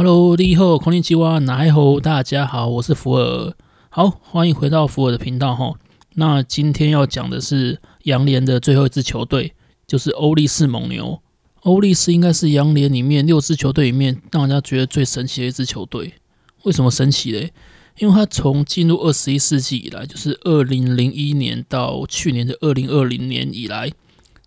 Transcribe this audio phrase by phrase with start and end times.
[0.00, 3.52] Hello，你好，空气青蛙，奶吼，大家好，我是福尔，
[3.90, 5.74] 好，欢迎回到福尔的频道哈。
[6.14, 9.54] 那今天要讲的是洋联的最后一支球队，
[9.88, 11.20] 就是欧力士蒙牛。
[11.62, 16.14] 欧力士应该是洋联里面六支球队里面让人家觉得最神奇的一支球队。
[16.62, 17.52] 为什么神奇嘞？
[17.98, 23.90] 因为它从进入二十一世纪以来，就是二零零一年到去年的二零二零年以来，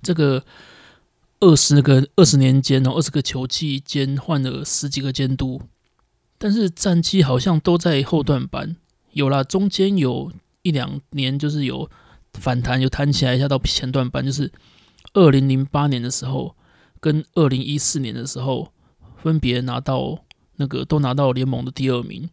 [0.02, 0.46] 这个
[1.42, 5.62] 二十个二十年间哦，二十个球季间换了十几个监督，
[6.38, 8.78] 但是战绩好像都在后段班。
[9.14, 11.90] 有啦，中间有一两年就是有
[12.36, 14.52] 反弹，有弹起来一下到前段班，就是
[15.14, 16.56] 二零零八年的时候
[17.00, 18.72] 跟二零一四年的时候，
[19.18, 20.24] 分别拿到
[20.58, 22.30] 那个都拿到联盟的第二名。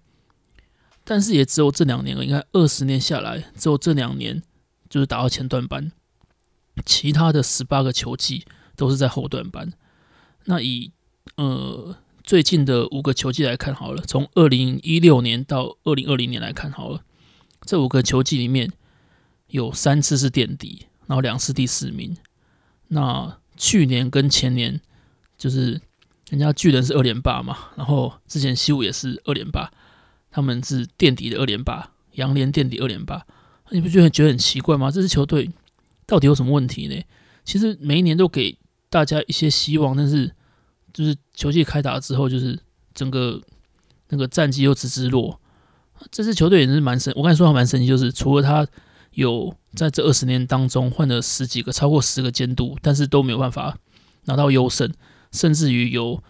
[1.03, 4.43] 但是也只有这两年了，应该二十年下来，只有这两年
[4.91, 5.91] 就是打到前段班，
[6.85, 8.45] 其他的十八个球季
[8.79, 9.71] 都是在后段班。
[10.45, 10.93] 那以
[11.37, 17.03] 呃最近的五个球季来看好了，从二零一六年到二零二零年来看好了，
[17.63, 18.73] 这五个球季里面
[19.49, 22.17] 有三次是垫底，然后两次第四名。
[22.89, 24.81] 那去年跟前年
[25.37, 25.81] 就是
[26.31, 29.71] 人家巨人是二连霸嘛，然后之前西武也是二连霸。
[30.31, 33.27] 他们是垫底的二连霸，洋联垫底二连霸，
[33.71, 34.91] 你不觉得觉得很奇怪吗？
[34.91, 35.51] 这支球队
[36.07, 37.03] 到底有什么问题呢？
[37.45, 38.57] 其实每一年都给
[38.91, 40.33] 大家一些希望，但是
[40.93, 42.59] 就是球季开打之后，就是
[42.95, 43.41] 整个
[44.09, 45.41] 那个战绩又直直落。
[46.11, 48.67] 这支球队也是蛮神，我刚才说他蛮神奇，就是除了他
[49.13, 53.77] 有在这二十年当中换了十几个，超过十个监督，但是都没有办法
[54.25, 54.93] 拿到优胜，
[55.33, 56.23] 甚至于有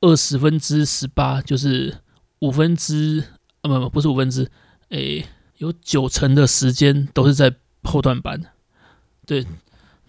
[0.00, 1.98] 二十分之十八，就是
[2.40, 3.24] 五分之。
[3.62, 4.50] 啊不不不是五分之，
[4.90, 5.26] 诶、
[5.56, 7.50] 有九成的时间都是在
[7.82, 8.38] 后段班。
[9.24, 9.46] 对，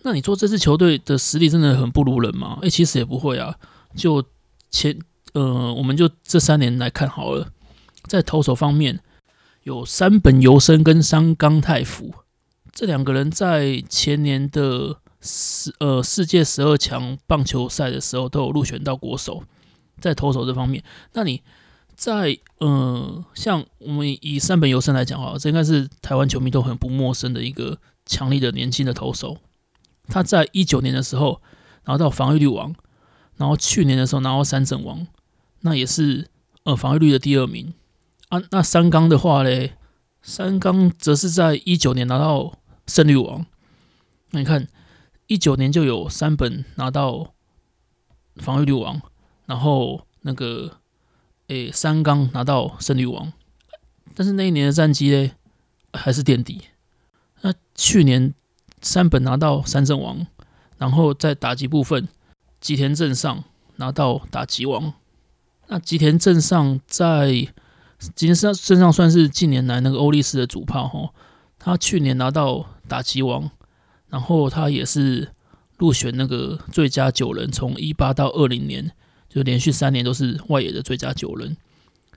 [0.06, 2.60] 那你说这支球队的实力真的很不如人吗？
[2.62, 3.56] 诶、欸，其实也不会啊。
[3.96, 4.24] 就
[4.70, 4.96] 前
[5.34, 7.48] 呃，我们就这三年来看好了，
[8.04, 9.00] 在投手方面，
[9.64, 12.14] 有山本由伸跟山冈太辅
[12.72, 19.44] 这两个人，在前年的世呃世界十二强棒球赛的时候都有入选到国手，
[20.00, 20.84] 在投手这方面，
[21.14, 21.42] 那你。
[21.98, 29.38] 在呃，像我们以三本由伸来讲哈，这应该是台湾球迷都很不陌生的一个强力的年轻的投手。
[30.08, 31.42] 他在一九年的时候
[31.86, 32.74] 拿到防御率王，
[33.38, 35.08] 然后去年的时候拿到三振王，
[35.62, 36.30] 那也是
[36.64, 37.74] 呃防御率的第二名
[38.30, 38.42] 啊。
[38.52, 39.74] 那三冈的话嘞，
[40.22, 43.46] 山冈则是在一九年拿到胜率王。
[44.32, 44.68] 那你看
[45.28, 47.34] 一九年就有三本拿到
[48.38, 49.02] 防御率王，
[49.46, 50.80] 然后那个。
[51.48, 53.32] 诶，三冈拿到胜率王，
[54.16, 55.34] 但是那一年的战绩嘞，
[55.94, 56.60] 还是垫底。
[57.42, 58.34] 那去年
[58.86, 60.28] 山本拿到三振王，
[60.78, 62.08] 然后在打击部分，
[62.62, 63.44] 吉田镇上
[63.78, 64.94] 拿到打击王。
[65.68, 67.32] 那吉田镇上在
[68.14, 71.10] 吉田镇上算是近年来那个欧力士的主炮哈。
[71.58, 73.50] 他去年拿到打击王，
[74.10, 75.30] 然后他也是
[75.78, 78.92] 入选那个最佳九人，从一八到二零年。
[79.28, 81.58] 就连续三年都是外野的最佳九人，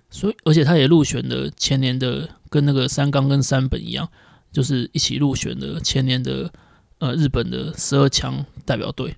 [0.08, 4.08] 所以而且他也入选了前年的，跟那个三冈跟三本一样，
[4.52, 6.52] 就是一起入选了前年的
[6.98, 9.16] 呃日本的十二强代表队。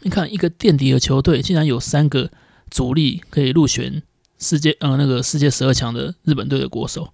[0.00, 2.30] 你看一个垫底的球队，竟然有三个
[2.70, 4.02] 主力可以入选
[4.38, 7.12] 世界呃那个世界十二强的日本队的国手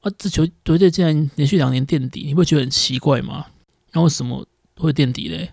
[0.00, 3.46] 啊，这球队队竟然连续两年垫底，你会觉得很奇怪吗？
[3.92, 5.50] 那为什么会垫底嘞？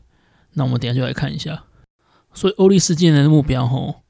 [0.53, 1.65] 那我们等下就来看一下。
[2.33, 4.01] 所以欧力士今年的目标吼，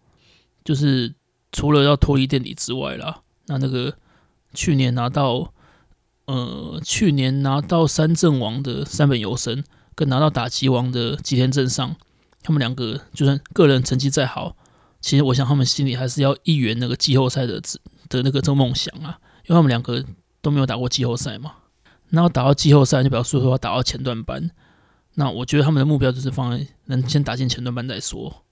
[0.64, 1.16] 就是
[1.52, 3.98] 除了要脱离垫底之外啦，那那个
[4.54, 5.54] 去年拿到
[6.28, 9.64] 呃去年拿到三振王的三本由伸，
[9.96, 11.96] 跟拿到打击王的吉田正尚，
[12.44, 14.56] 他们两个就算个人成绩再好，
[15.02, 17.60] 其实我想他们心里还是要一圆那个季后赛的
[18.10, 20.06] 的那个这个梦想啊，因为他们两个
[20.42, 21.54] 都没有打过季后赛嘛，
[22.10, 24.52] 那要打到季后赛就表示说要打到前段班。
[25.16, 28.44] 那我觉得他们的目标就是放在能先打进前段班再说。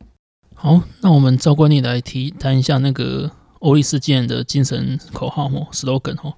[0.55, 6.33] 好，那我们照惯例来提谈一下那个欧力士今年的精神口号哦，slogan 哦。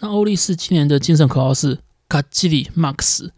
[0.00, 3.28] 那欧力士今年的精神口号是“卡基里 max”。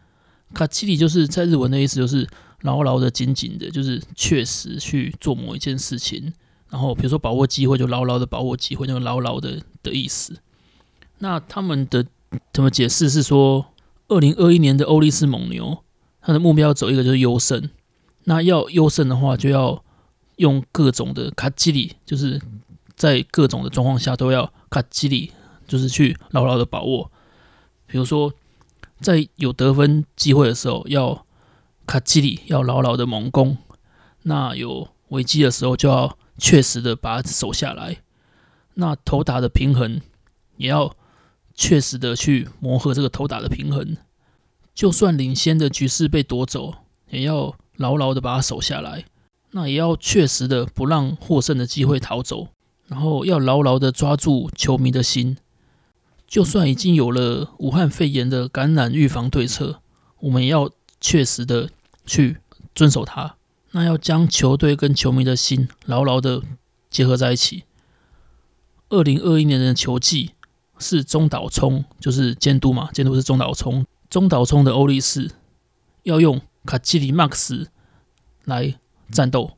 [0.55, 2.29] 卡基里就是在日文的意思，就是
[2.63, 6.33] 牢牢的、紧紧的，就是确实去做某一件事情。
[6.71, 10.37] 然后比如说把握机会，就牢牢的把握机会，那个牢牢的的意思。
[11.19, 12.05] 那他们的
[12.53, 13.67] 怎么解释是说，
[14.09, 15.83] 二零二一年的欧力士蒙牛。
[16.21, 17.71] 他的目标走一个就是优胜，
[18.25, 19.85] 那要优胜的话，就要
[20.39, 22.43] 用各种的卡基里，就是
[22.97, 25.31] 在各种的状况下都要卡基里，
[25.67, 27.11] 就是去牢牢的把握。
[27.87, 28.33] 比如说，
[29.01, 31.27] 在有得分机会的时候，要
[31.87, 33.57] 卡基里，要牢牢的猛攻；
[34.23, 37.99] 那有危机的时候，就要确实的把它守下来。
[38.75, 40.01] 那投打的平衡
[40.57, 40.95] 也要
[41.55, 43.97] 确实的去磨合这个投打的平衡。
[44.75, 46.75] 就算领先的局势被夺走，
[47.09, 49.05] 也要牢牢的把它守下来。
[49.53, 52.49] 那也要确实的不让获胜的机会逃走，
[52.89, 55.39] 然后要牢牢的抓住球迷的心。
[56.27, 59.81] 就算已经有了武汉肺炎的感染预防对策，
[60.21, 60.71] 我们也要
[61.01, 61.71] 确实的
[62.05, 62.39] 去
[62.75, 63.37] 遵守它。
[63.71, 66.43] 那要将球队跟球迷的心牢牢的
[66.91, 67.65] 结合在一起。
[68.89, 70.33] 二零二一年的球季
[70.79, 73.85] 是中岛聪，就是监督嘛，监督是中岛聪。
[74.09, 75.31] 中岛聪的欧力士
[76.05, 77.67] 要用卡基里 MAX
[78.45, 78.79] 来
[79.11, 79.57] 战斗。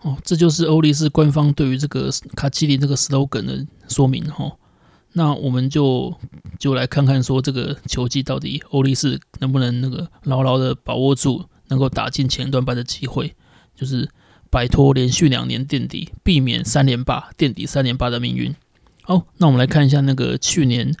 [0.00, 4.56] 哦，这就是欧力士官方对于这个卡基里这个 slogan 的说明哈。
[5.12, 6.16] 那我们就
[6.58, 13.34] 就来看看说这个球季到底欧力士能不能那个牢牢的把握住，能够打进前段班的机会，
[13.74, 14.08] 就是。
[14.52, 18.52] 摆脱连续两年垫底，避免三连霸垫底三连霸的命运。
[19.02, 20.92] 好，那我们来看一下那个去年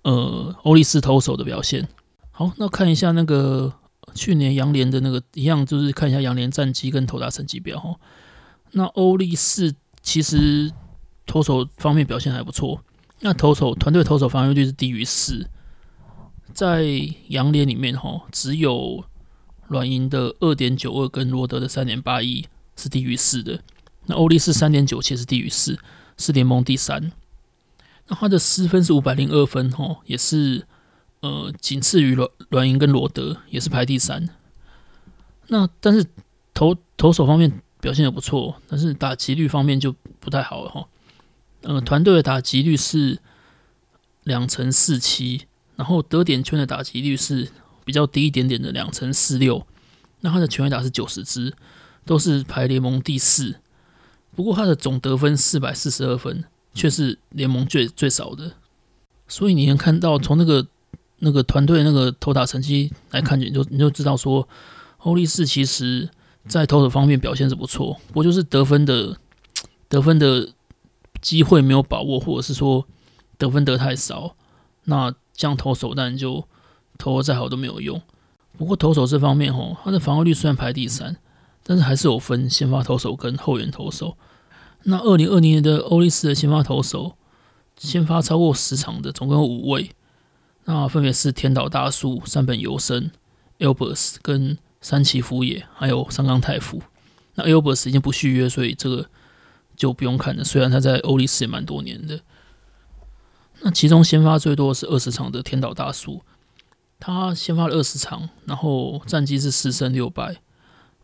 [0.00, 1.86] 呃欧力士投手的表现。
[2.30, 3.70] 好，那看一下那个
[4.14, 7.94] 去年洋联的那个一样，就是看一下洋联战绩跟投打成绩表哈。
[8.72, 10.72] 那欧力士其实
[11.26, 12.80] 投手方面表现还不错，
[13.20, 15.48] 那投手团队投手防御率是低于四，
[16.52, 16.84] 在
[17.28, 19.04] 洋联里面哈，只有
[19.68, 22.46] 软银的二点九二跟罗德的三点八一。
[22.78, 23.62] 是低于四的，
[24.04, 25.78] 那欧力士三点九七是低于四，
[26.18, 27.10] 是联盟第三。
[28.08, 30.66] 那他的失分是五百零二分，哈，也是
[31.20, 34.28] 呃仅次于软软银跟罗德，也是排第三。
[35.46, 36.04] 那但是
[36.52, 40.86] 投投手方面表现的不错，但是打击率方面就不太好了，哈。
[41.66, 43.18] 呃，团队的打击率是
[44.24, 45.42] 两成四七，
[45.76, 47.48] 然后得点圈的打击率是
[47.84, 49.66] 比较低一点点的两成四六，
[50.20, 51.54] 那他的全垒打是九十支。
[52.08, 53.56] 都是排联盟第四，
[54.36, 58.52] 不过他的总得分四百四十二分，却是联盟最最少的。
[59.26, 60.64] 所以你能看到从那个
[61.18, 64.48] 那个团队那个投打成绩来看，你就你就知道说，
[64.98, 66.08] 欧力士其实
[66.46, 69.18] 在投手方面表现是不错，不过就是得分的
[69.88, 70.48] 得分的
[71.20, 72.86] 机会没有把握，或者是说
[73.38, 74.36] 得分得太少，
[74.84, 76.46] 那这样投手当然就
[76.98, 78.00] 投的再好都没有用。
[78.56, 81.16] 不过投手这方面吼，他的防御率虽然排第三。
[81.68, 84.16] 但是还是有分先发投手跟后援投手。
[84.84, 87.16] 那二零二零年的欧力士的先发投手，
[87.76, 89.90] 先发超过十场的总共有五位，
[90.66, 93.10] 那分别是天岛大树、山本由伸、
[93.58, 96.80] Albers 跟三崎福也，还有桑冈泰辅。
[97.34, 99.06] 那 Albers 已经不续约，所以这个
[99.76, 100.42] 就不用看了。
[100.42, 102.20] 虽然他在欧力士也蛮多年的。
[103.62, 106.22] 那其中先发最多是二十场的天岛大树，
[106.98, 110.36] 他先发了二十场，然后战绩是四胜六败。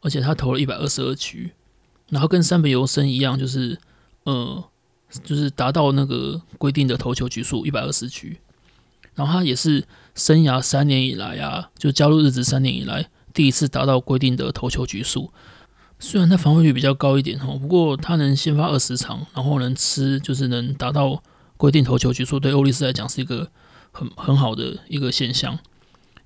[0.04, 1.52] 而且他投了一百二十二局，
[2.08, 3.78] 然后跟三本游生一样，就是
[4.24, 4.64] 呃，
[5.22, 8.40] 就是达到那个规定的投球局数一百二十局。
[9.14, 9.86] 然后他也是
[10.16, 15.32] 生涯三年以来啊，就加入日职三年以来第一次达到规定的投球局数。
[16.02, 21.22] 虽然他防御率比较高一点哦，不过他能先发二十场，然后能吃，就是能达到
[21.56, 23.48] 规定投球局数，对欧力斯来讲是一个
[23.92, 25.56] 很很好的一个现象。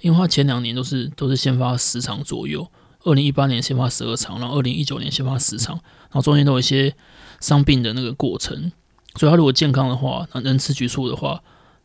[0.00, 2.66] 因为他前两年都是都是先发十场左右。
[3.04, 6.94] 二零一八年先发十二场，然后二零一九年先发十场，然后中间都有一些
[7.40, 8.72] 伤病的那个过程，
[9.16, 11.42] 所以他如果健康的话，那能吃局数的话，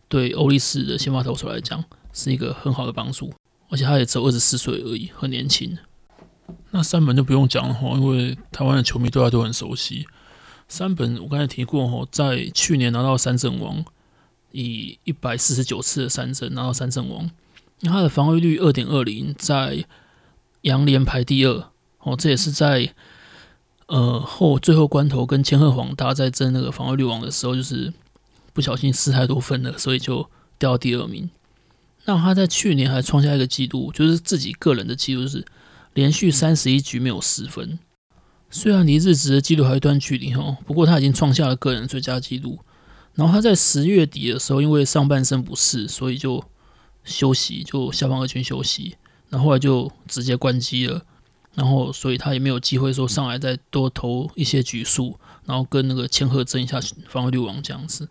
[0.08, 1.84] 对欧力斯的先发投手来讲
[2.14, 3.34] 是一个很好的帮助，
[3.70, 5.78] 而且他也只有二十四岁而已，很年轻。
[6.72, 10.08] 那三本就不用讲了哈，因为台湾的球迷对他都很熟悉。
[10.68, 13.84] 山本我刚才提过哈，在去年拿到三振王，
[14.52, 17.30] 以一百四十九次的三振拿到三振王，
[17.82, 19.86] 那他的防御率二点二零，在
[20.62, 22.94] 洋联排第二，哦，这也是在
[23.88, 27.92] 呃后最后关头跟千鹤皇大在争那个防御率王的时候，就是
[28.54, 31.30] 不小心失太多分了，所以就掉到第二名。
[32.06, 35.46] 那他在去年还创下一个纪录，就是自己个人的纪录，是
[35.94, 37.80] 连续三十一局没有失分。
[38.50, 42.60] 虽然离日职的纪录还有一段距离哈，不过他已经创下了个人最佳纪录。
[43.16, 46.44] 然后他在十月底的时候，因为上半身不适，所以就
[47.04, 48.96] 休息，就下方二军休息。
[49.30, 51.02] 然后后来就直接关机了，
[51.56, 58.10] 然后所以他也没有机会说上来再多投一些局数，然后跟那个千贺争一下防御率王这样子。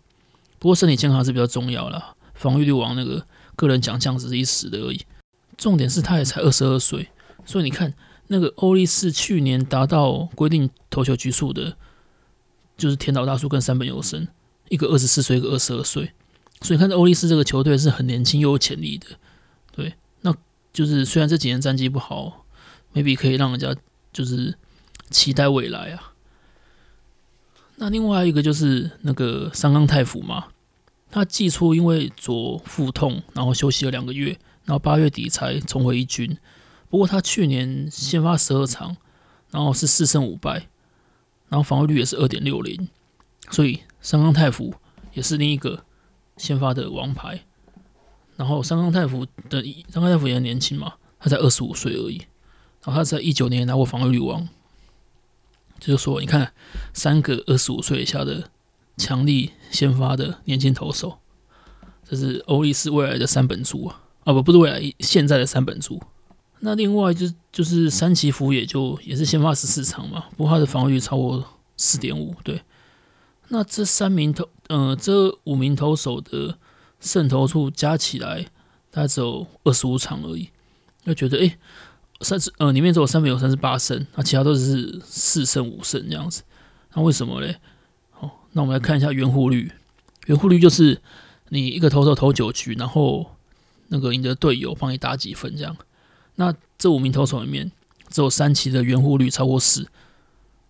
[0.57, 5.01] 不过身体健康还是比较重要啦，防御率王那个个人奖项只是一时的而已。
[5.57, 7.09] 重点是他也才二十二岁，
[7.45, 7.93] 所以你看
[8.27, 11.75] 那个欧力士去年达到规定投球局数的，
[12.77, 14.27] 就是田岛大树跟山本优生，
[14.69, 16.11] 一个二十四岁，一个二十二岁，
[16.61, 19.07] 所以看欧力士这个球队是很年轻又有潜力的，
[19.73, 19.93] 对。
[20.21, 20.33] 那
[20.71, 22.45] 就是虽然这几年战绩不好
[22.93, 23.75] ，maybe 可以让人家
[24.13, 24.55] 就是
[25.09, 26.13] 期待未来啊。
[27.75, 30.47] 那另外一个就是那个三冈泰辅嘛，
[31.09, 36.37] 他季初因为左腹痛，然后休息了两个月，然后八月底才重回一军。
[36.91, 38.97] 不过他去年先发十二场，
[39.49, 40.67] 然后是四胜五败，
[41.47, 42.89] 然后防御率也是二点六零，
[43.49, 44.75] 所以三冈泰辅
[45.13, 45.85] 也是另一个
[46.35, 47.45] 先发的王牌。
[48.35, 52.17] 然后三冈泰辅的三冈泰辅也很年轻嘛，他才二十五岁而已，
[52.83, 54.47] 然后他在一九年拿过防御率王。
[55.79, 56.53] 就是说，你看
[56.93, 58.51] 三个二十五岁以下的
[58.97, 61.19] 强力先发的年轻投手，
[62.03, 64.01] 这是欧力士未来的三本柱啊！
[64.25, 66.01] 啊不，不是未来现在的三本柱。
[66.61, 71.43] 那另外就就是三崎福也就也是先发十四场嘛，不过他的防御率超过
[71.77, 72.33] 四点五。
[72.43, 72.61] 对，
[73.49, 76.57] 那这三名投呃这五名投手的
[76.99, 78.45] 胜投数加起来
[78.89, 80.49] 大概只有二十五场而已，
[81.05, 81.49] 就觉得诶。
[81.49, 81.57] 欸
[82.23, 86.43] 三十呃，里面只有三名有三十八胜，那其他都是四胜五胜这样子。
[86.93, 87.57] 那为什么嘞？
[88.11, 89.71] 好，那我们来看一下圆弧率。
[90.27, 91.01] 圆弧率就是
[91.49, 93.31] 你一个投手投九局，然后
[93.87, 95.75] 那个你的队友帮你打几分这样。
[96.35, 97.71] 那这五名投手里面，
[98.09, 99.87] 只有三期的援护率超过四，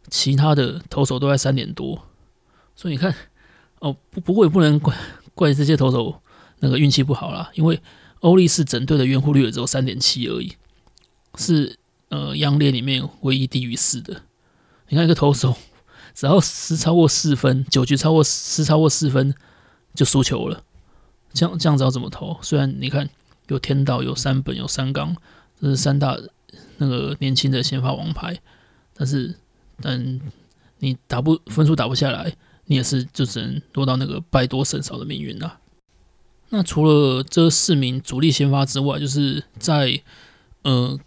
[0.09, 2.03] 其他的投手都在三点多。
[2.75, 3.13] 所以你看，
[3.79, 4.95] 哦，不不过也不能怪
[5.35, 6.21] 怪这些投手
[6.59, 7.81] 那个运气不好啦，因为
[8.21, 10.53] 欧力士整队的援护率也只有三点七而已。
[11.35, 11.77] 是
[12.09, 14.23] 呃，央联里面唯一低于四的。
[14.89, 15.55] 你看一个投手，
[16.13, 19.33] 只要十超过四分，九局超过十超过四分
[19.95, 20.63] 就输球了。
[21.33, 22.37] 这样这样子要怎么投？
[22.41, 23.09] 虽然你看
[23.47, 25.15] 有天道、有三本、有三冈，
[25.61, 26.17] 这是三大
[26.77, 28.39] 那个年轻的先发王牌，
[28.93, 29.35] 但是
[29.81, 30.19] 但
[30.79, 35.59] 你打不分数打不下来，你也是就只能落到那个败多胜少的命运了。
[36.49, 40.01] 那除了这四名主力先发之外，就是在
[40.63, 40.99] 呃。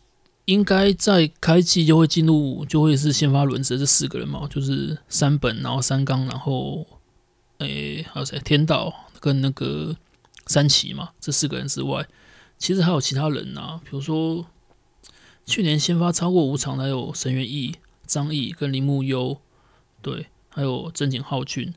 [0.47, 6.87] 应该在开季就会进入，就会是先发轮值这四个人嘛，就是三本，然后三冈，然后
[7.61, 8.39] 诶还有谁？
[8.41, 9.97] 天道跟那个
[10.47, 12.07] 三崎嘛，这四个人之外，
[12.59, 14.47] 其实还有其他人呐，比如说
[15.45, 19.39] 去年先发超过五场的有神原义、张毅跟铃木优，
[20.01, 21.75] 对，还有真井浩俊，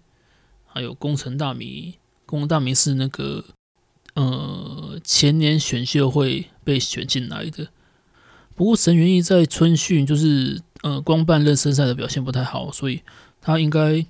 [0.66, 3.44] 还有宫城大弥，宫城大弥是那个
[4.14, 7.68] 呃前年选秀会被选进来的。
[8.56, 13.04] 不过神原义在春训就是呃光办热身赛的表现不太好，所以
[13.42, 14.06] 他应该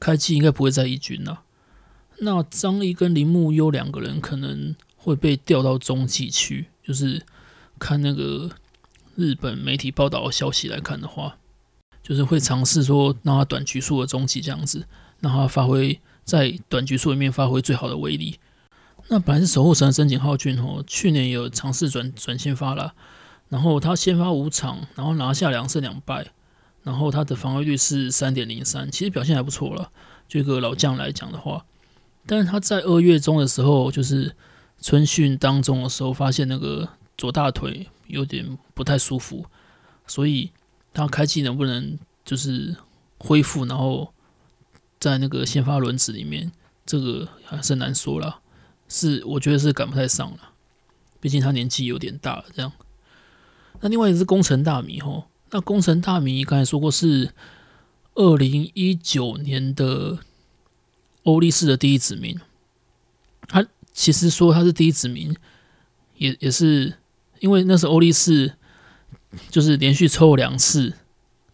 [0.00, 1.42] 开季应该不会在一军了。
[2.18, 7.22] 那张毅跟铃木优两个人可能会被调到中继区，就是
[7.78, 8.50] 看那个
[9.16, 11.36] 日本媒体报道的消息来看的话，
[12.02, 14.86] 就是会尝试说让他短局数的中继这样子，
[15.20, 18.38] 让他发挥在短局数里面发挥最好的威力。
[19.08, 22.94] 那本来是守护神的深井浩俊哦，去年有尝试转转先发了。
[23.48, 26.28] 然后他先发五场，然后拿下两胜两败，
[26.84, 29.90] 然后他的防御率是三点零三，其实表现还不错了。
[30.26, 31.66] 就一个老将来讲的话，
[32.24, 34.34] 但是他在二月中的时候，就是
[34.82, 39.46] 春训当中的时候，发现那个左大腿有点不太舒服，
[40.06, 40.50] 所以
[40.92, 42.76] 他开季能不能就是
[43.18, 44.12] 恢复，然后
[44.98, 46.52] 在那个先发轮子里面，
[46.84, 48.40] 这个还是难说了。
[48.88, 50.52] 是我觉得是赶不太上了，
[51.18, 52.70] 毕竟他年纪有点大了，这样。
[53.80, 57.32] 那另外一个是宫城大米吼，那宫城大米刚才说过是
[58.14, 60.18] 二零一九年的
[61.22, 62.38] 欧力士的第一指名，
[63.48, 65.36] 他其实说他是第一指名，
[66.16, 66.94] 也也是
[67.40, 68.54] 因为那时候欧力士
[69.50, 70.92] 就是连续抽了两次，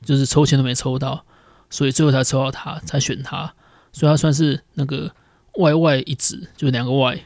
[0.05, 1.25] 就是抽签都没抽到，
[1.69, 3.55] 所以最后才抽到他，才选他，
[3.93, 5.15] 所以他算是那个
[5.55, 7.25] 外外一指，就两个外。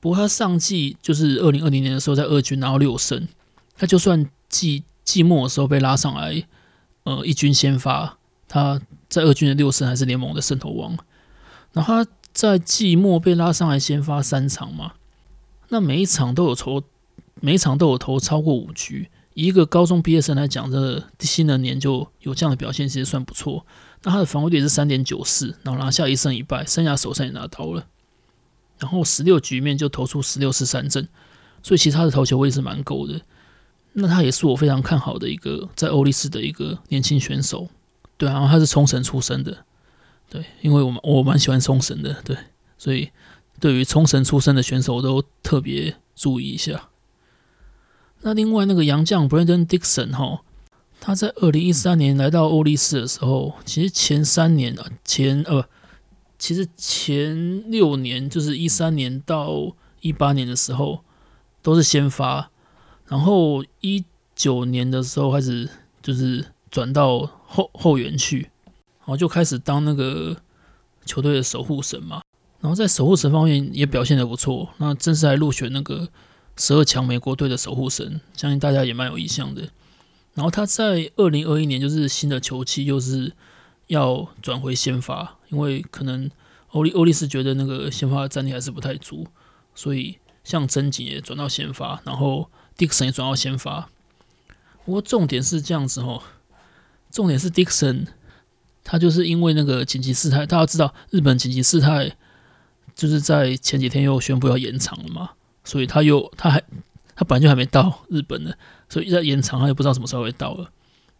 [0.00, 3.26] 不过他上季就是二零二零年的时候在二军拿到六胜。
[3.78, 6.46] 他就算季季末的时候被拉上来，
[7.02, 8.16] 呃，一军先发，
[8.48, 10.96] 他在二军的六胜还是联盟的胜投王。
[11.76, 14.94] 然后他在季末被拉上来先发三场嘛，
[15.68, 16.82] 那每一场都有投，
[17.42, 19.10] 每一场都有投超过五局。
[19.34, 23.66] 一个高中毕业生来讲，这个新人年就有这样的表现，其实算不错。
[24.04, 27.86] 那他的防御率是三点九四，然后拿下一胜一败，生涯首胜也拿到了。
[28.78, 31.06] 然后十六局面就投出十六次三振，
[31.62, 33.20] 所以其他的投球位是蛮够的。
[33.92, 37.68] 那他也是我非常看好的一个在欧力士的一个年轻选手，
[38.16, 39.64] 对啊，然后他是冲绳出生的，
[40.28, 42.36] 对，因为我们我蛮喜欢冲绳的，对，
[42.76, 43.10] 所以
[43.60, 46.88] 对于冲绳出身的选手我都特别注意一下。
[48.22, 50.42] 那另外那个洋将 Brandon Dixon 哈，
[51.00, 55.68] 他在二零一三年来到欧力士的时候，其实前三年啊，前呃，
[56.38, 61.04] 其实前六年就是一三年到一八年的时候
[61.62, 62.50] 都是先发。
[63.06, 64.04] 然后一
[64.34, 65.68] 九年的时候开始
[66.02, 68.50] 就是转到后后援去，
[69.06, 70.36] 然后就开始当那个
[71.06, 72.20] 球队的守护神嘛。
[72.60, 76.08] 然后在守护神方面也表现得不错，那正式还入选那个
[76.56, 79.68] 十二强美国队的守护神，相信大家也蛮有印象的。
[80.34, 83.32] 然后他在二零二一年就是新的球季，又是
[83.86, 86.30] 要转回先发，因为可能
[86.70, 89.26] 欧利欧利斯觉得那个先发的战力还是不太足，
[89.74, 93.88] 所以像真井也转到先发，然后迪克森也转到先发。
[94.84, 96.22] 不过重点是这样子哦，
[97.10, 98.06] 重点是迪克森
[98.88, 102.16] 他就是因为那个紧急事态，大家知道日本紧急事态
[102.94, 105.30] 就是在前几天又宣布要延长了嘛，
[105.64, 106.62] 所以他又他还
[107.16, 108.54] 他本来就还没到日本呢。
[108.88, 110.70] 所以一直在延长，他也不知道什么时候会到了。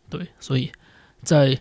[0.09, 0.71] 对，所以
[1.25, 1.61] 在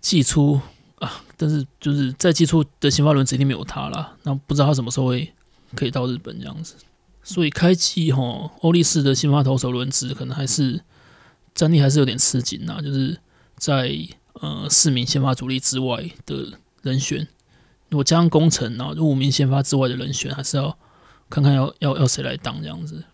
[0.00, 0.58] 季初
[0.96, 4.16] 啊，但是就是在季初的新发轮子一定没有他啦。
[4.22, 5.30] 那不知道他什么时候会
[5.74, 6.74] 可以到日本这样子。
[7.22, 10.82] 所以开季吼，欧力士的新发投手轮子可能还是
[11.54, 12.80] 战力还是有点吃紧呐。
[12.82, 13.18] 就是
[13.56, 13.94] 在
[14.34, 17.26] 呃四名先发主力之外的人选，
[17.88, 20.78] 如果加上宫城啊，五名先发之外的人选，还是要
[21.30, 23.04] 看看要要要谁来当这样子。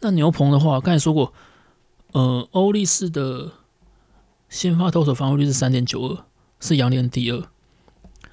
[0.00, 1.32] 那牛棚的话，刚才说过，
[2.12, 3.52] 呃，欧力士的
[4.48, 6.24] 先发投手防御率是三点九二，
[6.60, 7.38] 是洋联第二。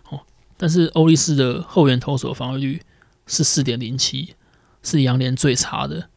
[0.10, 0.21] 哦，
[0.57, 2.81] 但是欧力士的后援投手防御率
[3.25, 4.36] 是四点零七，
[4.83, 6.10] 是洋联最差的。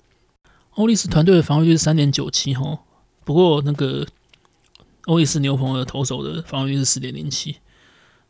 [0.73, 2.81] 欧力士团队的防御率是三点九七，哦，
[3.25, 4.05] 不过那个
[5.07, 7.57] 欧力士牛棚的投手的防御率是四点零七。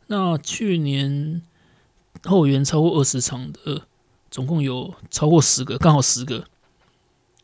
[0.07, 1.41] 那去年
[2.23, 3.87] 后援超过二十场的，
[4.29, 6.45] 总共有超过十个，刚好十个。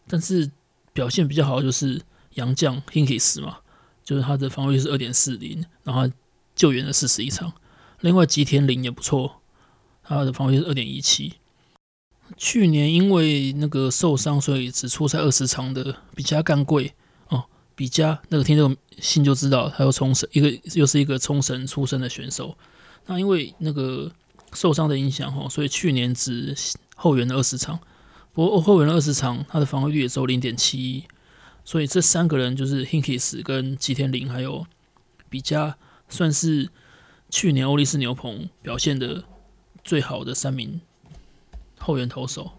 [0.08, 0.52] 但是
[0.94, 2.02] 表现比较好的就是
[2.34, 3.60] 杨将 Hinkis 嘛，
[4.04, 6.10] 就是他的防御率是二点四零，然后
[6.56, 7.54] 救援了四十一场。
[8.02, 9.42] 另外吉田林也不错，
[10.04, 11.36] 他的防御率是二点一七。
[12.38, 16.94] 去年因为那个受伤，所以只出赛二十场的比其他干贵，
[17.82, 22.56] 比加那个听这个信就知道，他又冲绳一个又是一个冲绳出身的选手。
[23.08, 24.12] 那因为那个
[24.54, 26.56] 受伤的影响哦，所以去年只
[26.96, 27.80] 后援了二十场。
[28.34, 31.04] 不过后援了二十场，他的防御率也只有零点七一，
[31.66, 34.68] 所以这三个人就是 Hinkis 跟吉田林还有
[35.28, 35.76] 比加，
[36.08, 36.70] 算是
[37.32, 39.24] 去年欧力士牛棚表现的
[39.84, 40.80] 最好的三名
[41.80, 42.52] 后援投手。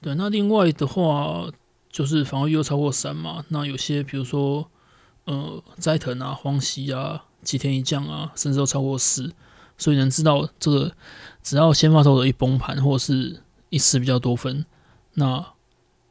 [0.00, 1.46] 对，那另外的话
[1.96, 4.70] 就是防御又超过三嘛，那有些比如说
[5.24, 9.32] 呃斋藤啊、荒西啊、吉田一将啊，甚至都超过四，
[9.78, 10.92] 所以能知道这个
[11.42, 14.66] 只要先发投手一崩盘或者是一次比较多分。
[15.14, 15.54] 那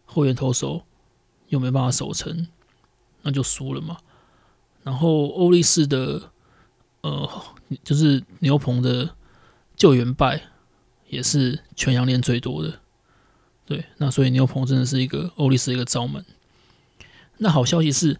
[0.05, 0.81] 后援投手
[1.49, 2.47] 又没办法守成，
[3.21, 3.97] 那就输了嘛。
[4.81, 6.31] 然后欧力士的
[7.01, 7.29] 呃，
[7.83, 9.11] 就是牛棚的
[9.75, 10.41] 救援败
[11.09, 12.79] 也是全洋联最多的。
[13.65, 16.23] 对，那所以牛棚真的是一个欧力士一个罩门。
[17.37, 18.19] 那好消息是，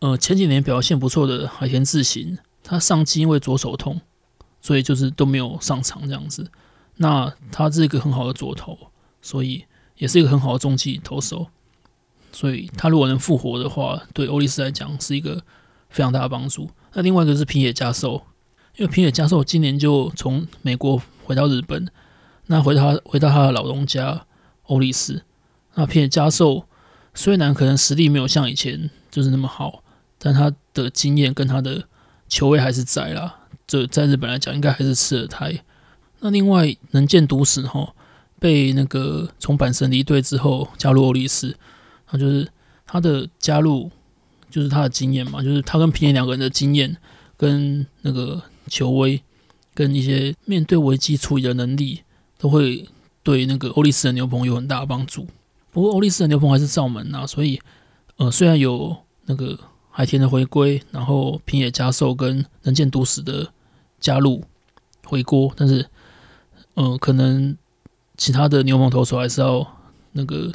[0.00, 4.00] 呃，前几年表现不错的海田智行，他上季因为左手痛，
[4.60, 6.50] 所以就是都没有上场这样子。
[6.96, 8.78] 那他是一个很好的左投，
[9.20, 9.64] 所以。
[9.98, 11.46] 也是一个很好的中继投手，
[12.30, 15.42] 所以他如果能复活的话，对欧力士来讲是一个
[15.88, 16.68] 非常大的帮助。
[16.92, 18.26] 那另外一个是平野佳寿，
[18.76, 21.88] 因为平野佳寿今年就从美国回到日本，
[22.48, 24.26] 那回到回到他的老东家
[24.66, 25.22] 欧力斯。
[25.74, 26.66] 那平野佳寿
[27.14, 29.82] 虽然可能实力没有像以前就是那么好，
[30.18, 31.84] 但他的经验跟他的
[32.28, 33.40] 球威还是在啦。
[33.66, 35.62] 这在日本来讲，应该还是次二胎。
[36.20, 37.92] 那另外能见毒死哈。
[38.38, 41.56] 被那个从阪神离队之后加入欧力斯，
[42.06, 42.46] 他就是
[42.86, 43.90] 他的加入
[44.50, 46.94] 就是他的经验嘛，就是他跟平野两个人的经验
[47.38, 49.22] 跟那个球威
[49.72, 52.02] 跟一些面对危机处理的能力，
[52.36, 52.86] 都会
[53.26, 55.26] 对那个欧力士的牛棚有很大的帮助。
[55.72, 57.60] 不过欧力士的牛棚还是造门啊，所以
[58.18, 59.58] 呃虽然有那个
[59.90, 63.52] 海田的回归，然后平野加寿跟能见笃史的
[63.98, 64.44] 加入
[65.04, 65.90] 回锅，但是
[66.74, 67.56] 呃可能。
[68.18, 69.76] 其他的牛棚投手还是要
[70.12, 70.50] 那个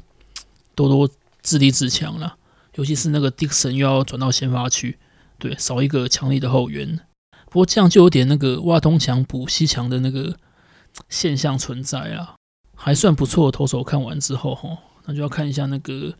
[0.73, 1.07] 多多
[1.43, 2.35] 自立自强啦，
[2.73, 4.97] 尤其是那个迪克森又要转到先发区，
[5.37, 6.99] 对，少一个强力的后援。
[7.51, 10.35] 不过这样就有点那个挖东墙补西墙的那个
[11.07, 12.33] 现象存在啊，
[12.83, 16.15] 还算不错的投手看完之后哈，那就要看一下那个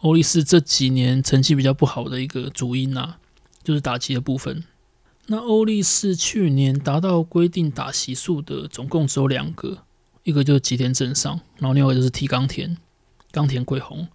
[0.00, 3.18] 欧力士这几年成绩比较不好的一个主因啊，
[3.62, 4.64] 就是打击的部分。
[5.26, 9.78] 那欧力士去年达到规定打席数的总共只有两个。
[10.22, 12.76] 一个就是吉田正尚，然后另外一个就是 T 冈田，
[13.32, 14.06] 冈田贵弘。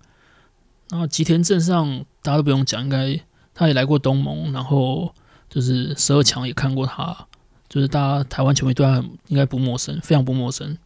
[0.89, 3.19] 然后吉田镇上大家都不用讲，应该
[3.55, 5.13] 他也来过东盟，然后
[5.49, 7.27] 就是十二强也看过他，
[7.67, 10.77] 就是大家台湾球迷对他应该不陌生，非常不陌生。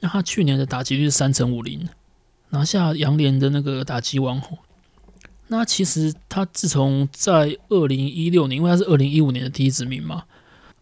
[0.00, 1.88] 那他去年的打击率是三成五零，
[2.50, 4.42] 拿下洋联的那个打击王。
[5.48, 10.24] 那其实他自从在二零一六年，因为他是二零一五年的第一指名嘛，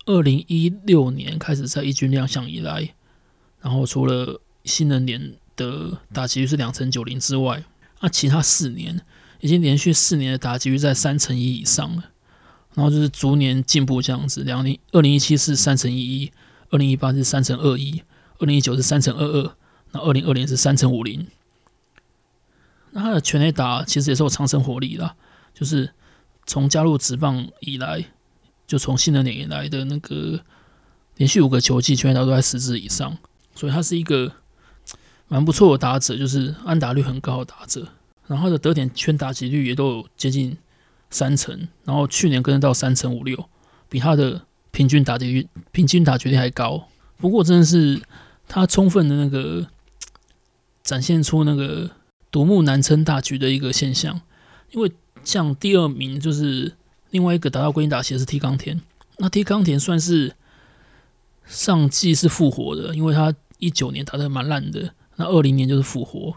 [0.07, 2.95] 二零一六年开始在一军亮相以来，
[3.61, 7.63] 然后除了新人年的打击率是两成九零之外，
[8.01, 9.03] 那其他四年
[9.41, 12.05] 已经连续四年的打击率在三成一以上了，
[12.75, 14.43] 然后就是逐年进步这样子。
[14.45, 16.33] 两零二零一七是三成一一，
[16.71, 18.03] 二零一八是三成二一，
[18.39, 19.57] 二零一九是三成二二，
[19.93, 21.27] 那二零二零是三成五零。
[22.91, 25.17] 那他的全垒打其实也是有长生火力啦，
[25.53, 25.93] 就是
[26.47, 28.05] 从加入职棒以来，
[28.67, 30.41] 就从新人年以来的那个
[31.17, 33.19] 连续五个球季全垒打都在十支以上，
[33.55, 34.33] 所以他是一个
[35.27, 37.89] 蛮不错的打者，就是安打率很高的打者。
[38.27, 40.57] 然后他的得点圈打击率也都有接近
[41.11, 43.49] 三成，然后去年跟到三成五六，
[43.89, 46.89] 比他的平均打击率、平均打击率还高。
[47.19, 48.01] 不过真的是
[48.49, 49.67] 他充分的那个
[50.83, 51.91] 展现出那个。
[52.31, 54.21] 独木难撑大局的一个现象，
[54.73, 54.91] 因为
[55.23, 56.75] 像第二名就是
[57.11, 58.81] 另外一个达到归因打席是 T 冈田，
[59.19, 60.35] 那 T 冈田算是
[61.47, 66.35] 上季是复活的，因为他一九年打得蛮烂的，那二零年就是复活，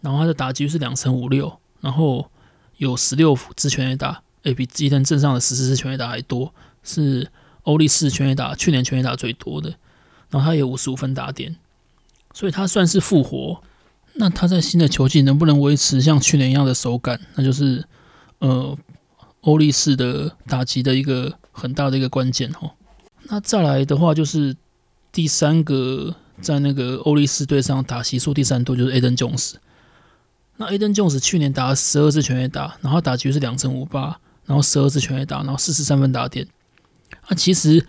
[0.00, 2.30] 然后他的打击是两成五六，然后
[2.76, 7.28] 有十六支全垒打，诶，比吉藤正上的十四支全垒打还多，是
[7.64, 9.74] 欧力士全垒打去年全垒打最多的，
[10.30, 11.56] 然后他有五十五分打点，
[12.34, 13.62] 所以他算是复活。
[14.14, 17.86] 那他在新的球季能不能维持像去年一样的手感，那就是
[18.38, 18.76] 呃
[19.42, 22.72] 欧力士的打击的一个很大的一个关键哦。
[23.24, 24.56] 那再来的话就是
[25.12, 29.54] 第三个在那个欧力士队上打席数第三多就是 Aden Jones。
[30.56, 36.48] 那 Aden Jones 去年打了十二次全垒打，然后打击是两成五八，然后十二次全垒打，然后四十三分打点。
[37.28, 37.86] 那其实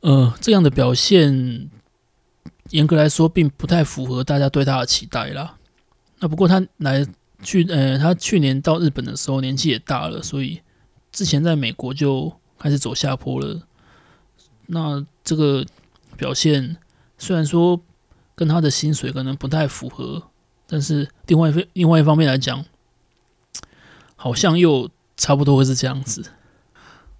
[0.00, 1.70] 呃这样的表现。
[2.70, 5.56] 严格来说，并不太符合大家对他的期待啦。
[6.18, 7.02] 那不过他来
[7.42, 10.60] 去，呃，他去年到日本的时候年纪也大了，所以
[11.10, 13.62] 之前在美国就开始走下坡了。
[14.66, 15.64] 那这个
[16.18, 16.76] 表现
[17.16, 17.80] 虽然说
[18.34, 20.24] 跟他的薪水可能不太符合，
[20.66, 22.62] 但是另外一另外一方面来讲，
[24.14, 26.22] 好像又差不多会是这样子。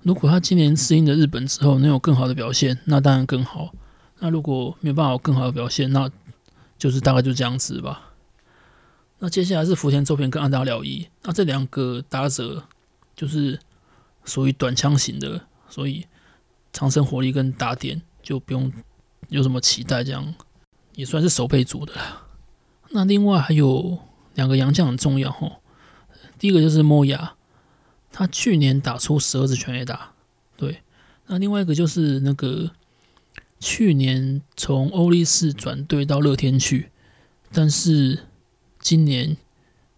[0.03, 3.73] 如果他今年适应了日本之后能有更好的表现，那当然更好。
[4.21, 6.11] 那如果没有办法有更好的表现，那
[6.79, 8.13] 就是大概就这样子吧。
[9.19, 12.65] 那接下来是福田周平跟安达辽一，那这两个打者
[13.17, 13.59] 就是
[14.25, 16.07] 属于短枪型的，所以
[16.73, 18.73] 长生火力跟打点就不用
[19.29, 20.35] 有什么期待，这样
[20.95, 22.27] 也算是守备组的了。
[22.91, 23.99] 那另外还有
[24.35, 25.61] 两个洋将很重要吼，
[26.39, 27.35] 第一个就是莫亚，
[28.19, 30.13] 他去年打出十二支全垒打，
[30.57, 30.83] 对。
[31.29, 32.73] 那另外一个就是那个。
[33.61, 36.93] 去年从欧力士转队到乐天去，
[37.53, 38.21] 但是
[38.79, 39.37] 今年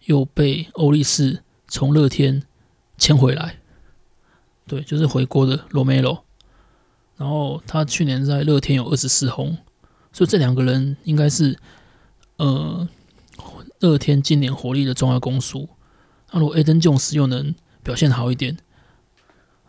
[0.06, 2.42] 又被欧力士从乐天
[2.96, 3.58] 签回来。
[4.66, 6.24] 对，就是回国的罗梅罗。
[7.18, 9.58] 然后他去年在乐天有二十四轰，
[10.10, 11.58] 所以这两个人应该是
[12.38, 12.88] 呃
[13.80, 15.68] 乐天今年火力的重要攻属。
[16.32, 18.56] 那如果 Adam Jones 又能表现好一点，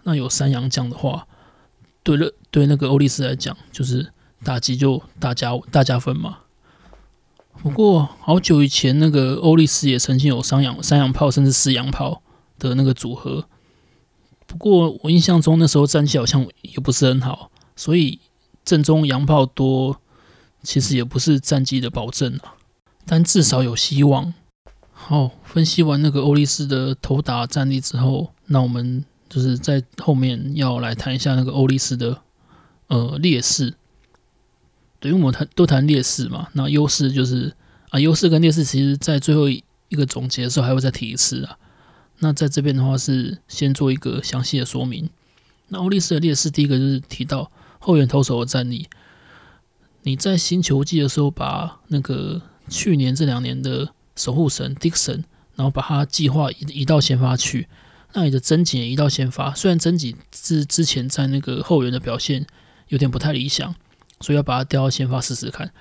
[0.04, 1.28] 那有三洋将的话。
[2.04, 4.12] 对了，对那个欧力斯来讲，就是
[4.44, 6.40] 打击就大加大加分嘛。
[7.62, 12.24] 不过好久以前，那个欧力斯也曾经有三洋三洋炮甚至四洋炮
[12.58, 13.46] 的那个组合。
[14.48, 18.20] 不过我印象中那时候战绩好像也不是很好，所以
[18.66, 20.02] 阵中洋炮多
[20.64, 22.56] 其实也不是战绩的保证啊。
[23.06, 24.34] 但至少有希望。
[25.08, 29.06] 好，分析完那个欧力士的投打战力之后，那我们。
[29.32, 32.22] 就是在后面要来谈一下那个欧力士的
[32.88, 33.74] 呃劣势，
[35.00, 37.56] 对，因为我们谈都谈劣势嘛，那优势就是
[37.92, 41.58] 啊，优势跟劣势，其实在最后一个总结的时候还会再提一次啊。
[42.20, 45.10] 那在这边的话是先做一个详细的说明。
[45.70, 48.90] 那欧力士的劣势，第一个就是提到后援投手的战力。
[50.04, 55.24] 你在新球季的时候，把那个去年这两年的守护神 Dixon，
[55.56, 57.68] 然后把他计划移移到先发去。
[58.14, 62.46] 那你的曾井也移到先发，虽然曾井之之前在那个后援的表现
[62.90, 63.74] 有点不太理想，
[64.20, 65.72] 所以要把他调到先发试试看。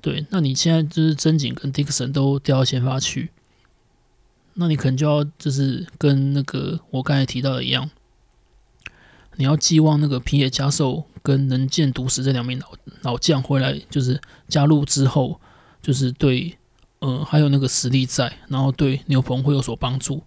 [0.00, 3.30] 对，那你现在就是曾井跟 Dixon 都调到先发去，
[4.54, 7.90] 那你可能就要就是跟那个我刚才提到的一样，
[9.36, 12.68] 你要寄望那个平野佳寿跟能见笃史这两名老
[13.02, 15.40] 老将回来，就是加入之后，
[15.82, 16.56] 就是对
[17.04, 20.22] 呃还有那个实力在，然后对牛棚会有所帮助。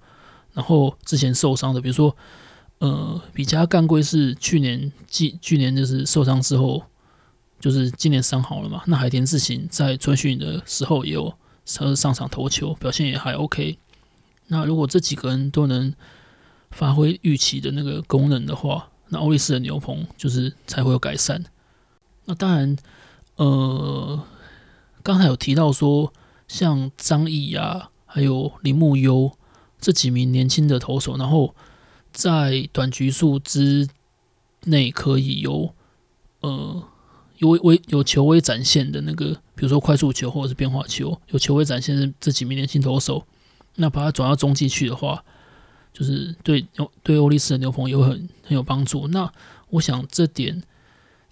[0.54, 2.16] 然后之前受伤的，比如说，
[2.78, 6.84] 呃，比加干贵是去年季去年就是受伤之后，
[7.60, 8.84] 就是今年伤好了嘛。
[8.86, 11.34] 那海田智行在春训的时候也有
[11.66, 13.80] 上上场投球，表现也还 OK。
[14.48, 15.94] 那如果这几个人都能
[16.72, 21.44] 发挥预期的那个功能的话，那欧力士的牛棚就是才会有改善。
[22.26, 22.76] 那当然，
[23.36, 24.24] 呃，
[25.04, 26.12] 刚才有提到说，
[26.48, 29.32] 像张毅啊，还有铃木优
[29.80, 31.54] 这几名年轻的投手，然后
[32.12, 33.88] 在短局数之
[34.64, 35.74] 内可以有
[36.42, 36.84] 呃
[37.38, 43.26] 有微有球威展现的那个，比如说快速球或者是变化球，有球威展现的这几名年轻投手，
[43.76, 45.24] 那把它转到中继去的话，
[45.94, 46.66] 就是对
[47.04, 49.08] 对欧力士的牛棚也会很很有帮助。
[49.10, 49.32] 那
[49.70, 50.64] 我想这点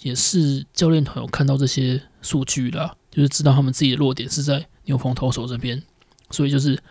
[0.01, 5.84] 也是教练团有看到这些数据啦，就是知道他们自己的弱点是在牛棚投手这边，
[6.32, 6.82] 所以就是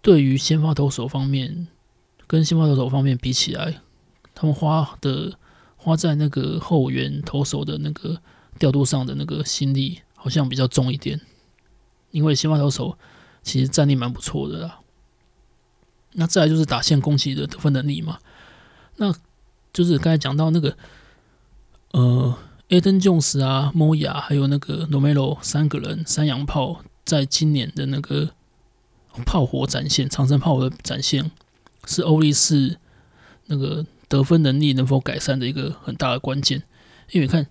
[0.00, 1.68] 对于先发投手方面，
[2.26, 3.80] 跟先发投手方面比起来，
[4.34, 5.38] 他们花的
[5.76, 8.20] 花在那个后援投手的那个
[8.58, 11.20] 调度上的那个心力，好像比较重一点。
[12.10, 12.98] 因为先发投手
[13.42, 14.80] 其实战力蛮不错的啦。
[16.12, 18.18] 那再来就是打线攻击的得分能力嘛，
[18.96, 19.14] 那
[19.72, 20.76] 就是刚才讲到那个
[21.92, 22.36] 呃
[22.68, 28.30] ，Adam Jones 啊，Moya 还有那个 Nomero 三个人三洋炮，在今年的那个
[29.24, 31.30] 炮火展现，长程炮火的展现，
[31.86, 32.78] 是欧力士
[33.46, 36.62] 那个得分能力能否改善的一个很大的关键。
[37.10, 37.46] 因为你看，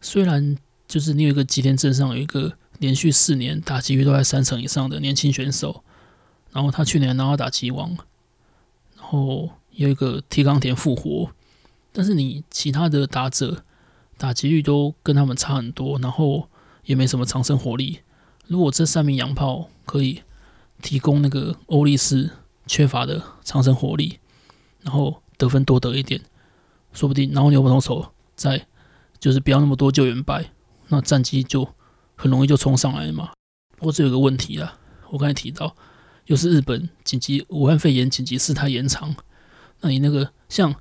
[0.00, 5.82] 虽然就是你有一个吉田镇上有一个连续四年打击率都在三成以上的年轻选手。
[6.50, 7.96] 然后他去年拿到打击王，
[8.98, 11.30] 然后有一个提冈田复活，
[11.92, 13.64] 但是你其他的打者
[14.18, 16.50] 打击率都跟他们差很多，然后
[16.84, 18.00] 也没什么长生火力。
[18.52, 20.20] 如果这三名洋炮可以
[20.82, 22.30] 提供那个欧力士
[22.66, 24.18] 缺乏的长生火力，
[24.82, 26.20] 然后得分多得一点，
[26.92, 28.66] 说不定然后牛棚投手在
[29.18, 30.52] 就是不要那么多救援败，
[30.88, 31.66] 那战绩就
[32.14, 33.30] 很容易就冲上来了嘛。
[33.78, 35.74] 不过这有个问题啊，我刚才提到。
[36.26, 39.12] 又是日本紧急武汉肺炎紧急事态延长，
[39.80, 40.72] 那你那个像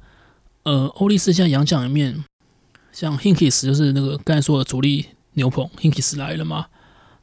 [0.62, 2.23] 呃欧力士现在洋将里面，
[2.91, 6.67] 像 Hinkis 就是那个刚才说的主力牛棚 Hinkis 来了嘛，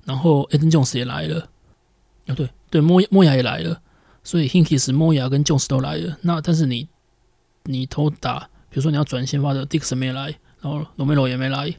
[0.08, 1.48] 然后 Eden Jones 也来了，
[2.26, 3.80] 哦对对，莫莫亚也来了，
[4.24, 6.16] 所以 Hinkis 莫亚跟 Jones 都来了。
[6.22, 6.88] 那但是你
[7.64, 11.74] 你投打，比如说你要转先发的 Dixon 没来，然后 Romo 也没来，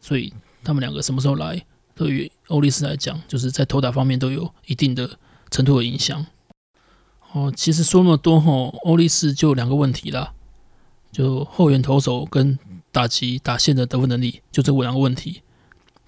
[0.00, 0.32] 所以
[0.64, 5.18] 他们两个什么时候来，对于欧力斯来讲，就是在投打方面都有一定的。
[5.50, 6.26] 程度的影响
[7.32, 10.34] 哦，其实说那么多吼，欧力斯就两个问题啦，
[11.10, 12.58] 就后援投手跟
[12.92, 15.40] 打击打线的得分能力，就这两个问题，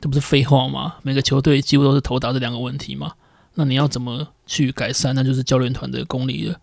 [0.01, 0.97] 这不是废话吗？
[1.03, 3.13] 每个球队几乎都是投打这两个问题嘛，
[3.55, 5.15] 那你要怎么去改善？
[5.15, 6.59] 那就是教练团的功力了。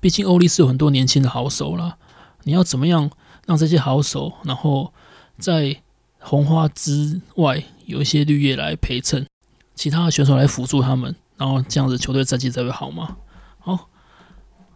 [0.00, 1.96] 毕竟欧力士有很多年轻的好手啦，
[2.42, 3.10] 你要怎么样
[3.46, 4.92] 让这些好手，然后
[5.38, 5.76] 在
[6.18, 9.26] 红花之外有一些绿叶来陪衬，
[9.74, 11.14] 其他的选手来辅助他们。
[11.36, 13.16] 然后这样子球队战绩才会好嘛。
[13.60, 13.88] 好，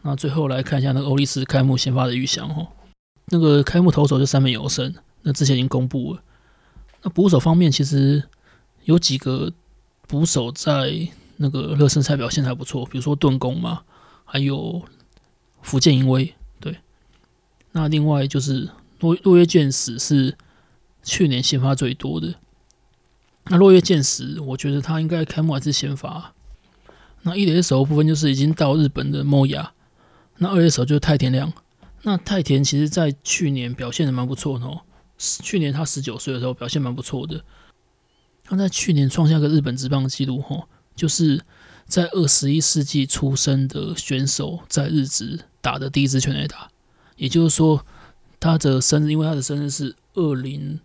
[0.02, 2.68] 那最后来看一下那个欧力士开幕先发的预想哦。
[3.26, 6.22] 那个开幕投手就三本由伸，那之前已经公布了。
[7.04, 8.24] 那捕手方面其实
[8.84, 9.52] 有几个
[10.08, 13.82] 捕手在那个热身赛表现还不错，比如说盾宫嘛，
[14.24, 14.82] 还有
[15.62, 16.34] 福建银威。
[16.58, 16.78] 对，
[17.72, 20.36] 那另外就是落落叶建史是
[21.02, 22.34] 去年先发最多的。
[23.44, 26.32] 那落叶建史，我觉得他应该开幕还是先发。
[27.22, 29.68] 那一垒手部分就是已经到日本的 Moya，
[30.38, 31.52] 那二垒手就是太田亮。
[32.02, 34.82] 那太田其实在去年表现的蛮不错的哦，
[35.18, 37.42] 去年他十九岁的时候表现蛮不错的。
[38.44, 41.44] 他在去年创下个日本职棒纪录吼，就是
[41.86, 46.68] 在二十一世纪出生的选手在日职打的第一支全垒打。
[47.16, 47.84] 也就是说，
[48.38, 50.80] 他的生日，因为他的生日是二零，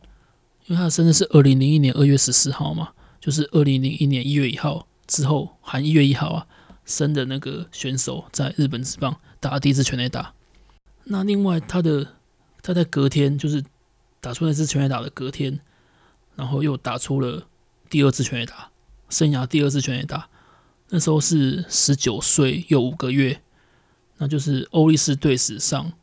[0.68, 2.90] 因为他的生日是二零零一年二月十四号嘛，
[3.20, 4.86] 就是二零零一年一月一号。
[5.08, 6.46] 之后含一月一号啊
[6.86, 10.36] 生的那个选手在日本职棒打的第一支全垒打，
[11.06, 12.06] 那另外他的
[12.62, 13.64] 他在隔天就是
[14.22, 15.60] 打出那支全垒打的隔天，
[16.36, 17.48] 然后又打出了
[17.90, 18.70] 第二支全垒打，
[19.10, 20.30] 生涯第二支全垒打，
[20.90, 23.42] 那时候是十九岁又五个月，
[24.18, 25.94] 那就是欧力士队史上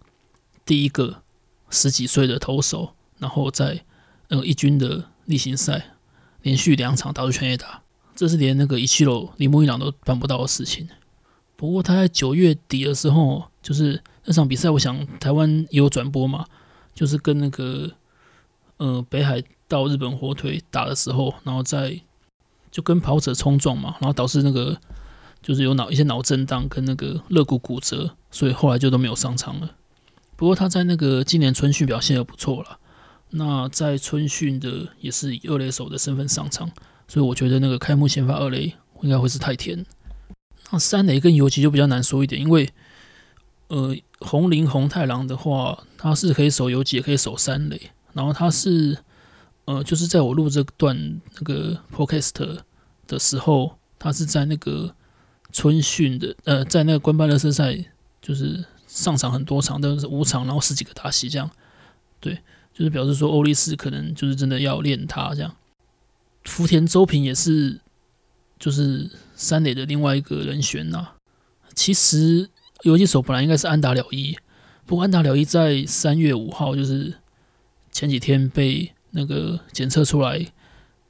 [0.64, 1.22] 第一个
[1.70, 3.84] 十几岁的投手，然后在
[4.28, 5.94] 呃一军的例行赛
[6.42, 7.82] 连续两场打出全垒打。
[8.14, 10.88] 这是连那个一七楼铃木一朗都办不到的事情。
[11.54, 16.46] 不过他在九月底的时候，就是那场比赛，我想台湾也有转播嘛，
[16.94, 17.92] 就是跟那个
[18.78, 22.00] 呃北海道日本火腿打的时候，然后在
[22.70, 24.78] 就跟跑者冲撞嘛，然后导致那个
[25.42, 29.70] 就是有脑一些脑震荡跟那个肋骨骨折，所以后来就都没有上场了。
[30.36, 32.78] 不过他在那个今年春训表现也不错了，
[33.30, 36.70] 那在春训的也是以二垒手的身份上场。
[37.08, 39.86] 所以我觉得那个开幕先发二垒应该会是太田。
[40.70, 42.68] 那三垒跟游击就比较难说一点，因为
[43.68, 47.92] 呃，红林红太狼的话，他是可以守游击，也可以守三垒。
[48.16, 48.96] 然后他是
[49.66, 52.60] 呃，就是在我录这段那个 podcast
[53.06, 54.94] 的时候，他是在那个
[55.52, 57.76] 春训的呃，在那个官办热身赛，
[58.22, 61.50] 就是上场很多场，都是五场，然后十几个打席这样。
[62.18, 62.40] 对，
[62.72, 65.54] 就是表示说欧力士可能就是真的要练他这样。
[66.44, 67.78] 福田周平也是，
[68.58, 71.08] 就是三垒的另外一个人选呐、
[71.74, 72.48] 其实
[72.84, 74.38] 游击手本来应该是安达了一，
[74.86, 77.12] 不过安达了一在三月五号就是。
[77.96, 80.46] 前几天被那个检测出来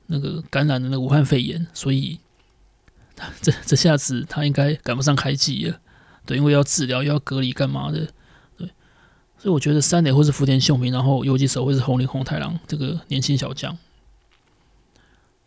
[0.06, 2.20] 那个感染的那个武汉肺炎，所以
[3.42, 5.80] 这这下子他应该赶不上开机了。
[6.24, 8.06] 对，因为要治疗又要隔离干嘛的，
[8.56, 8.68] 对。
[9.36, 13.76] 所以我觉得三垒或是福田秀平，然后游击手会是红林红太狼这个年轻小将。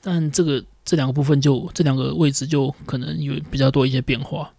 [0.02, 4.52] 但这个这两个部分就这两个位置就可能有比较多一些变化。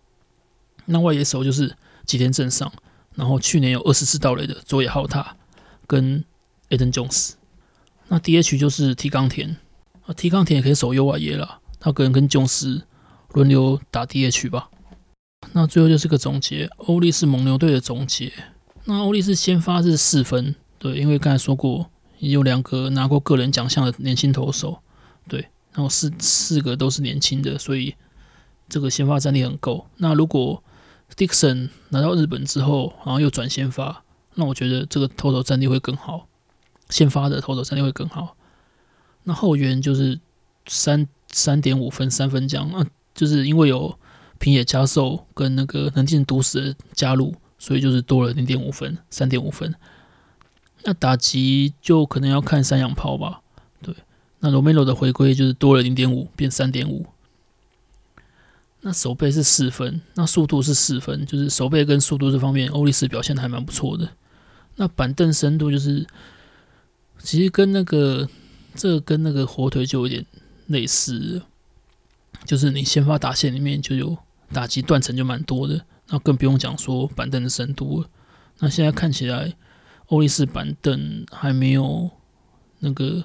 [0.87, 2.73] 那外野手就是吉田正尚，
[3.17, 5.37] 然后去年有二十次盗垒的佐野浩太
[5.87, 6.25] 跟。
[6.71, 7.33] Adam Jones，
[8.09, 9.57] 那 DH 就是 T 冈田
[10.07, 12.83] 啊，T 冈田也可以守右外野了，他可能跟 Jones
[13.33, 14.71] 轮流打 DH 吧。
[15.53, 18.33] 那最后就是个总结，欧力士蒙牛队的总结。
[18.85, 24.81] 那欧力士先发是四分，对，因为刚才说过，也有两个拿过个人奖项的年轻投手，
[25.29, 27.95] 对，然后四四个都是年轻的，所以
[28.69, 29.87] 这个先发战力很够。
[29.97, 30.63] 那如果
[31.17, 34.05] Dixon 拿到日本之后，然后又转先发，
[34.35, 36.27] 那我觉得这个投手战力会更好。
[36.91, 38.37] 先发的投手战力会更好，
[39.23, 40.21] 那后援就是
[40.67, 43.97] 三三点五分三分奖，那就是因为有
[44.39, 49.75] 平野加寿跟那个能进毒死的加入，所以就是多了零点五分，三点五分。
[50.83, 53.41] 那打击就可能要看三洋炮吧，
[53.81, 53.95] 对。
[54.41, 57.07] 那罗梅罗的回归就是多了零点五，变三点五。
[58.81, 64.09] 那守备是四分，那速度是四分，就是守备跟速度这方面，欧力士表现的还蛮不错的。
[64.77, 66.07] 那板凳深度就是。
[67.23, 68.29] 其实跟那个，
[68.75, 70.25] 这、跟那个火腿就有点
[70.67, 71.43] 类似，
[72.45, 74.17] 就是你先发打线里面就有
[74.53, 78.09] 打击断层就蛮多的，那更不用讲说板凳的深度了。
[78.59, 79.55] 那现在看起来，
[80.07, 82.11] 欧力士板凳还没有
[82.79, 83.25] 那个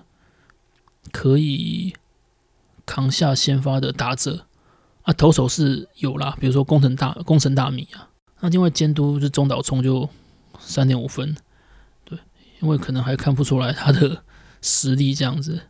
[1.11, 1.93] 可以
[2.85, 4.45] 扛下先发的打者
[5.03, 8.09] 啊，投手是有啦，比如说宫城大宫城大米啊，
[8.41, 10.09] 那另外监督是中岛聪就
[10.59, 11.35] 三点五分。
[12.65, 14.23] 因为可能还看不出来他的
[14.59, 15.61] 实力这样子。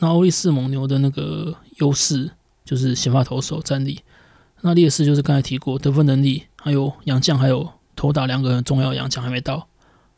[0.00, 2.32] 那欧力士蒙牛的那个优势
[2.64, 4.00] 就是先发投手战力，
[4.62, 9.68] 那劣势就是刚才提过得分能力，还有洋将，还有投打两个很重要洋将还没到。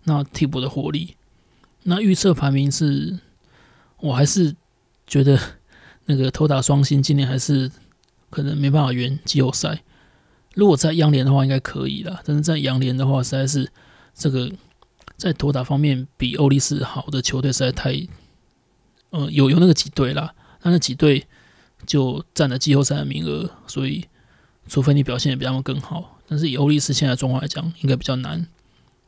[0.05, 1.15] 那替补的火力，
[1.83, 3.19] 那预测排名是，
[4.01, 4.57] 我还是
[5.07, 5.39] 觉得
[6.07, 7.71] 那个投打双星今年还是
[8.31, 9.83] 可能没办法圆季后赛。
[10.55, 13.71] 如果在央联的话应该可以啦，但是在洋联的话实在是
[14.15, 14.51] 这个。
[15.17, 17.95] 在投打方面比欧力士好的球队实在太，
[19.11, 21.27] 呃，有有那个几队啦，那那几队
[21.87, 24.05] 就占了季后赛的名额，所以
[24.69, 28.47] 除非你表现也比他们更好，但是以欧力士现在状况来讲，应该比较难。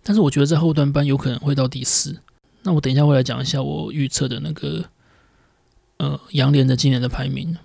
[0.02, 2.16] 但是我觉得在后段班有可能会到第四。
[2.62, 4.84] 那我等一下会来讲一下我预测的那个，
[5.96, 7.56] 呃，洋联的今年的排名。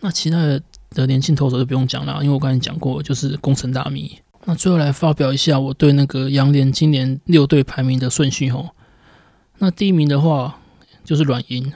[0.00, 4.18] 那其他的的年轻投手就不用讲了，因为我刚才讲过，就是宫城大米。
[4.44, 8.70] 那最后来发表一下我对那个杨联今年六队排名的顺序吼。
[9.58, 10.60] 那第一名的话
[11.04, 11.72] 就是软银，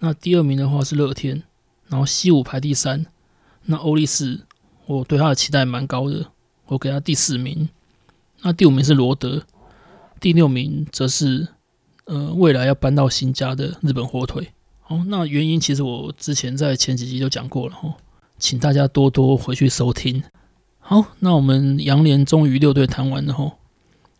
[0.00, 1.42] 那第二名的话是乐天，
[1.88, 3.06] 然后西武排第三。
[3.66, 4.40] 那欧力士，
[4.86, 6.26] 我对他的期待蛮高的，
[6.66, 7.68] 我给他第四名。
[8.40, 9.42] 那第五名是罗德，
[10.18, 11.46] 第六名则是
[12.06, 14.48] 呃未来要搬到新家的日本火腿。
[14.88, 17.92] 哦，那原因其实我之前在前几集就讲过了吼，
[18.38, 20.24] 请大家多多回去收听。
[20.84, 23.52] 好，那我们洋联终于六队谈完了吼。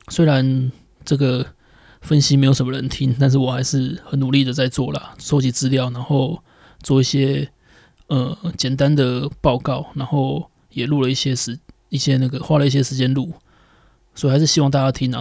[0.08, 0.70] 虽然
[1.04, 1.44] 这个
[2.00, 6.42] 分析没有什么人听，但是我还是很努力的在做啦，收集资料，然后
[6.80, 7.50] 做一些
[8.06, 11.58] 呃简单的报告，然后也录了一些时
[11.88, 13.32] 一些那个花了一些时间录，
[14.14, 15.20] 所以还是希望大家听啊。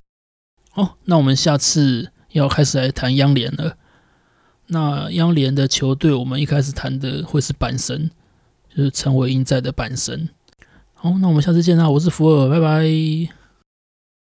[0.69, 3.77] 好，那我们下次要开始来谈央联了。
[4.67, 8.11] 那央联的球队，我们一开始谈的会是阪神，
[8.73, 10.29] 就是陈伟英在的阪神。
[11.03, 11.89] 好，那我们下次见啦！
[11.89, 13.40] 我是福尔，拜拜。